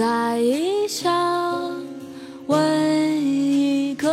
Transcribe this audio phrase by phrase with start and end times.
[0.00, 1.76] 在异乡
[2.46, 4.08] 为一个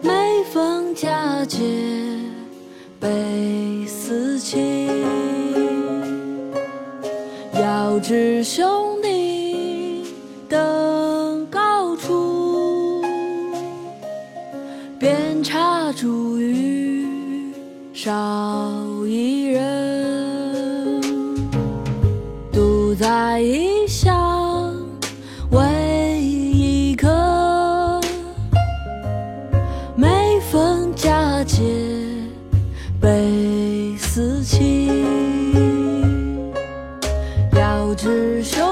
[0.00, 1.58] 每逢佳节
[3.00, 3.08] 倍
[3.88, 4.86] 思亲，
[7.54, 10.06] 遥知兄弟
[10.48, 13.02] 登高处。
[15.00, 16.06] 遍插茱
[16.38, 17.52] 萸
[17.92, 18.12] 少
[19.04, 19.71] 一人。
[23.02, 24.72] 在异乡
[25.50, 28.00] 为异客。
[29.96, 31.64] 每逢佳节
[33.00, 34.88] 倍思亲，
[37.56, 38.71] 遥知兄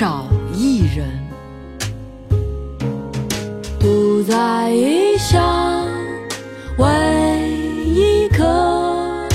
[0.00, 1.06] 少一人。
[3.78, 5.86] 独在异乡
[6.78, 6.88] 为
[7.84, 9.28] 异客，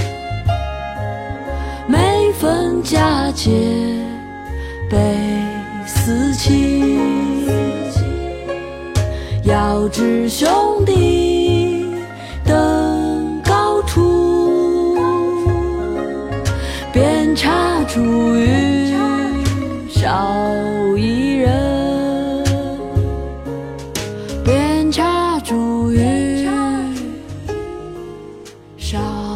[1.87, 3.51] 每逢佳节
[4.89, 4.97] 倍
[5.85, 7.45] 思亲。
[9.43, 11.85] 遥知兄弟
[12.43, 14.97] 登高处，
[16.91, 17.51] 遍插
[17.87, 18.74] 茱萸
[28.85, 29.34] 少